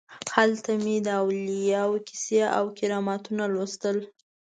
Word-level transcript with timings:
هلته 0.35 0.71
به 0.75 0.81
مې 0.83 0.97
د 1.05 1.07
اولیاو 1.21 1.93
کیسې 2.07 2.39
او 2.57 2.65
کرامتونه 2.77 3.43
لوستل. 3.53 3.97